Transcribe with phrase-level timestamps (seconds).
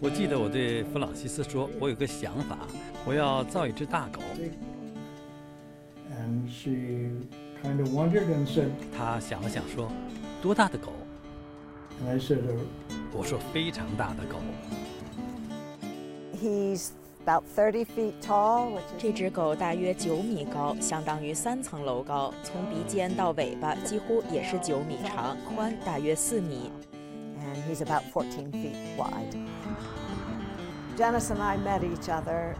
[0.00, 2.58] 我记得我对弗朗西斯说，我有个想法，
[3.04, 4.20] 我要造一只大狗。
[6.18, 7.10] and she
[7.62, 9.90] kind of wondered and said, 他想了想说，
[10.42, 10.92] 多大的狗
[12.02, 12.58] ？and I said, "Uh,
[13.12, 14.38] 我说非常大的狗。
[16.40, 16.90] He's
[17.24, 26.70] about 30 feet tall, 这只狗大约九米高，相当于三层楼高，从鼻尖到尾巴几乎也是九米长，宽大约四米。
[27.39, 29.35] and he's about 14 feet wide.
[30.95, 32.55] Dennis and I met each other,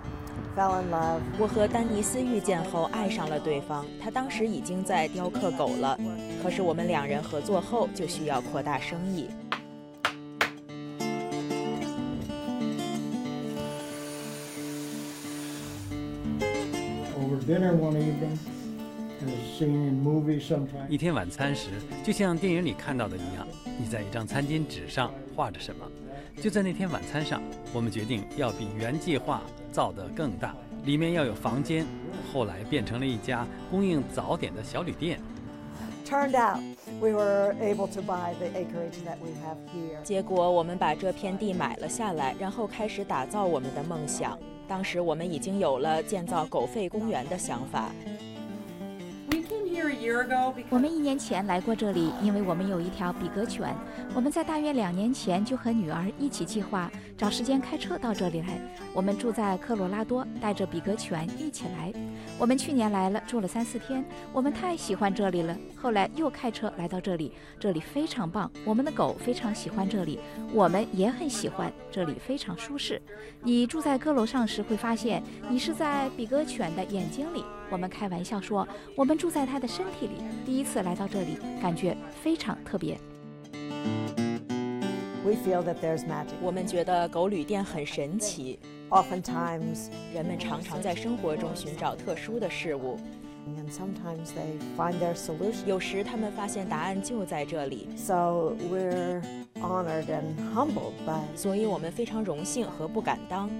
[0.55, 1.21] fell in love.
[1.37, 5.97] 我和丹尼斯遇见后爱上了对方，他当时已经在雕刻狗了，
[6.41, 9.27] 可是我们两人合作后就需要扩大生意。
[17.15, 18.37] over dinner one evening,
[20.88, 21.70] 一天晚餐时，
[22.04, 23.46] 就像电影里看到的一样，
[23.78, 25.84] 你在一张餐巾纸上画着什么。
[26.40, 31.84] 就在那天晚餐上，我们决定要比原计划造得更大，里面要有房间。
[32.32, 35.18] 后来变成了一家供应早点的小旅店。
[36.06, 36.62] Turned out
[37.00, 40.00] we were able to buy the acreage that we have here.
[40.02, 44.38] 结果我们把这片地买了下来，然后开始打造我们的梦想。
[44.68, 47.90] 当时我们已经有了建造狗吠公园的想法。
[50.70, 53.74] 我们一年前来过这里，因为我们有一条比格犬。
[54.14, 58.58] 我们在大约两年前就和女儿一起计划找时间开车到这里来。
[58.94, 61.92] 我们住在科罗拉多，带着比格犬一起来。
[62.38, 65.56] 我们去年来了，住了三四天，我们太喜欢这里了。
[65.76, 68.50] 后来又开车来到这里，这里非常棒。
[68.64, 70.18] 我们的狗非常喜欢这里，
[70.52, 73.00] 我们也很喜欢这里，非常舒适。
[73.42, 77.44] 你住在阁楼上时会发现，你是在比格犬的眼睛里。
[77.70, 80.14] 我们开玩笑说，我们住在它的身体体里。
[80.46, 82.98] 第一次来到这里，感觉非常特别。
[85.24, 86.36] We feel that there's magic.
[86.40, 88.58] 我们觉得狗旅店很神奇
[88.88, 92.96] ，Oftentimes, 人们常常在生活中寻找特殊的事物
[93.46, 95.66] ，and sometimes they find their solution.
[95.66, 97.88] 有时他们发现答案就在这里。
[97.94, 99.22] So we're
[99.60, 103.50] honored and humbled by 所以我们非常荣幸和不敢当。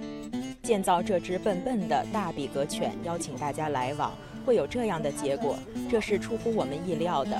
[0.63, 4.11] 建造这只笨笨的大比格犬，邀请大家来往，
[4.49, 5.59] 会有这样的结果，
[5.91, 7.39] 这是出乎我们意料的。